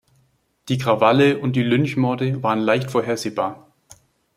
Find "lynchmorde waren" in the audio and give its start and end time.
1.61-2.57